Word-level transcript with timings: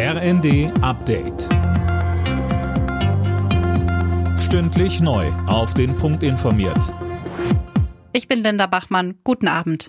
RND 0.00 0.70
Update. 0.80 1.48
Stündlich 4.38 5.00
neu. 5.00 5.26
Auf 5.48 5.74
den 5.74 5.96
Punkt 5.96 6.22
informiert. 6.22 6.94
Ich 8.12 8.28
bin 8.28 8.44
Linda 8.44 8.68
Bachmann. 8.68 9.18
Guten 9.24 9.48
Abend. 9.48 9.88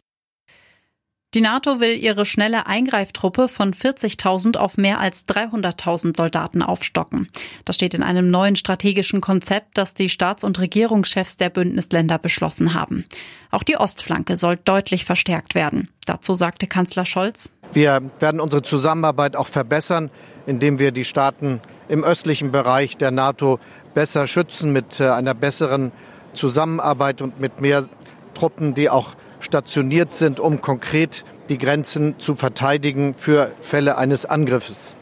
Die 1.36 1.42
NATO 1.42 1.80
will 1.80 1.96
ihre 1.96 2.26
schnelle 2.26 2.66
Eingreiftruppe 2.66 3.48
von 3.48 3.72
40.000 3.72 4.58
auf 4.58 4.78
mehr 4.78 5.00
als 5.00 5.28
300.000 5.28 6.18
Soldaten 6.18 6.64
aufstocken. 6.64 7.30
Das 7.66 7.76
steht 7.76 7.94
in 7.94 8.02
einem 8.02 8.32
neuen 8.32 8.56
strategischen 8.56 9.22
Konzept, 9.22 9.78
das 9.78 9.94
die 9.94 10.10
Staats- 10.10 10.44
und 10.44 10.58
Regierungschefs 10.58 11.38
der 11.38 11.52
Bündnisländer 11.52 12.18
beschlossen 12.18 12.74
haben. 12.74 13.06
Auch 13.52 13.62
die 13.62 13.78
Ostflanke 13.78 14.38
soll 14.38 14.58
deutlich 14.58 15.06
verstärkt 15.06 15.54
werden. 15.54 15.90
Dazu 16.08 16.34
sagte 16.34 16.66
Kanzler 16.66 17.06
Scholz. 17.06 17.52
Wir 17.74 18.02
werden 18.20 18.40
unsere 18.40 18.64
Zusammenarbeit 18.64 19.36
auch 19.36 19.48
verbessern, 19.48 20.10
indem 20.46 20.80
wir 20.80 20.92
die 20.92 21.04
Staaten 21.04 21.62
im 21.88 22.04
östlichen 22.04 22.52
Bereich 22.52 22.98
der 22.98 23.12
NATO 23.12 23.60
besser 23.94 24.28
schützen 24.28 24.74
mit 24.74 25.00
äh, 25.00 25.10
einer 25.10 25.34
besseren 25.34 25.92
Zusammenarbeit 26.34 27.22
und 27.22 27.40
mit 27.40 27.62
mehr 27.62 27.86
Truppen, 28.34 28.74
die 28.74 28.90
auch 28.90 29.14
stationiert 29.40 30.14
sind, 30.14 30.40
um 30.40 30.62
konkret 30.62 31.24
die 31.50 31.58
Grenzen 31.58 32.20
zu 32.20 32.36
verteidigen 32.36 33.16
für 33.16 33.52
Fälle 33.62 33.98
eines 33.98 34.26
Angriffes. 34.26 34.96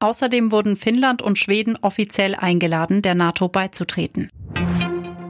Außerdem 0.00 0.52
wurden 0.52 0.76
Finnland 0.76 1.22
und 1.22 1.38
Schweden 1.38 1.76
offiziell 1.80 2.34
eingeladen, 2.34 3.00
der 3.00 3.14
NATO 3.14 3.48
beizutreten. 3.48 4.30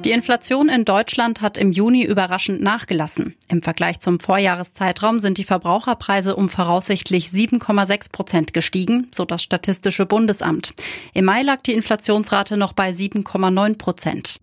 Die 0.04 0.12
Inflation 0.12 0.68
in 0.68 0.84
Deutschland 0.84 1.40
hat 1.40 1.58
im 1.58 1.72
Juni 1.72 2.04
überraschend 2.04 2.60
nachgelassen. 2.62 3.34
Im 3.48 3.62
Vergleich 3.62 3.98
zum 3.98 4.20
Vorjahreszeitraum 4.20 5.18
sind 5.18 5.38
die 5.38 5.44
Verbraucherpreise 5.44 6.36
um 6.36 6.48
voraussichtlich 6.48 7.28
7,6 7.28 8.12
Prozent 8.12 8.54
gestiegen, 8.54 9.08
so 9.12 9.24
das 9.24 9.42
Statistische 9.42 10.06
Bundesamt. 10.06 10.74
Im 11.12 11.24
Mai 11.24 11.42
lag 11.42 11.62
die 11.62 11.72
Inflationsrate 11.72 12.56
noch 12.56 12.72
bei 12.72 12.90
7,9 12.90 13.78
Prozent. 13.78 14.40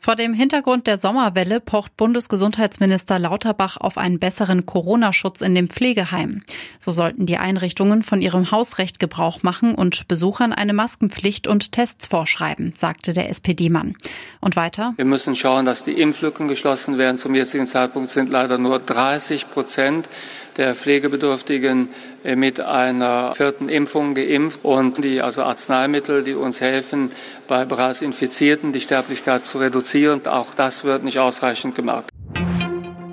Vor 0.00 0.14
dem 0.14 0.32
Hintergrund 0.32 0.86
der 0.86 0.96
Sommerwelle 0.96 1.60
pocht 1.60 1.96
Bundesgesundheitsminister 1.96 3.18
Lauterbach 3.18 3.76
auf 3.78 3.98
einen 3.98 4.20
besseren 4.20 4.64
Corona-Schutz 4.64 5.40
in 5.40 5.54
den 5.54 5.68
Pflegeheimen. 5.68 6.44
So 6.78 6.92
sollten 6.92 7.26
die 7.26 7.36
Einrichtungen 7.36 8.02
von 8.04 8.22
ihrem 8.22 8.50
Hausrecht 8.50 9.00
Gebrauch 9.00 9.42
machen 9.42 9.74
und 9.74 10.06
Besuchern 10.06 10.52
eine 10.52 10.72
Maskenpflicht 10.72 11.48
und 11.48 11.72
Tests 11.72 12.06
vorschreiben, 12.06 12.72
sagte 12.76 13.12
der 13.12 13.28
SPD-Mann. 13.28 13.96
Und 14.40 14.56
weiter? 14.56 14.94
Wir 14.96 15.04
müssen 15.04 15.34
schauen, 15.34 15.64
dass 15.64 15.82
die 15.82 16.00
Impflücken 16.00 16.46
geschlossen 16.46 16.96
werden. 16.96 17.18
Zum 17.18 17.34
jetzigen 17.34 17.66
Zeitpunkt 17.66 18.10
sind 18.10 18.30
leider 18.30 18.58
nur 18.58 18.78
30 18.78 19.50
Prozent 19.50 20.08
der 20.56 20.74
Pflegebedürftigen 20.74 21.88
äh, 22.24 22.36
mit 22.36 22.60
einer 22.60 23.34
vierten 23.34 23.68
Impfung 23.68 24.14
geimpft 24.14 24.64
und 24.64 25.02
die 25.02 25.22
also 25.22 25.42
Arzneimittel, 25.42 26.24
die 26.24 26.34
uns 26.34 26.60
helfen, 26.60 27.10
bei 27.46 27.64
bereits 27.64 28.02
Infizierten 28.02 28.72
die 28.72 28.80
Sterblichkeit 28.80 29.44
zu 29.44 29.58
reduzieren. 29.58 30.26
Auch 30.26 30.54
das 30.54 30.84
wird 30.84 31.04
nicht 31.04 31.18
ausreichend 31.18 31.74
gemacht. 31.74 32.06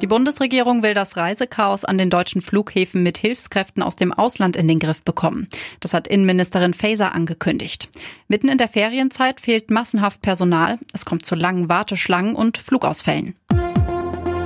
Die 0.01 0.07
Bundesregierung 0.07 0.83
will 0.83 0.93
das 0.93 1.15
Reisechaos 1.15 1.85
an 1.85 1.97
den 1.97 2.09
deutschen 2.09 2.41
Flughäfen 2.41 3.01
mit 3.01 3.17
Hilfskräften 3.17 3.81
aus 3.81 3.95
dem 3.95 4.11
Ausland 4.11 4.55
in 4.55 4.67
den 4.67 4.79
Griff 4.79 5.01
bekommen. 5.01 5.47
Das 5.79 5.93
hat 5.93 6.07
Innenministerin 6.07 6.73
Faeser 6.73 7.15
angekündigt. 7.15 7.89
Mitten 8.27 8.49
in 8.49 8.57
der 8.57 8.67
Ferienzeit 8.67 9.39
fehlt 9.39 9.71
massenhaft 9.71 10.21
Personal. 10.21 10.79
Es 10.93 11.05
kommt 11.05 11.25
zu 11.25 11.35
langen 11.35 11.69
Warteschlangen 11.69 12.35
und 12.35 12.57
Flugausfällen. 12.57 13.35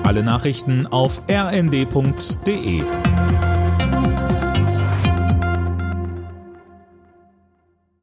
Alle 0.03 0.23
Nachrichten 0.23 0.85
auf 0.87 1.21
rnd.de 1.29 2.83